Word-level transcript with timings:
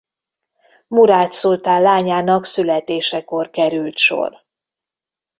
Murád 0.87 1.31
szultán 1.31 1.81
lányának 1.81 2.45
születésekor 2.45 3.49
került 3.49 3.97
sor. 3.97 4.45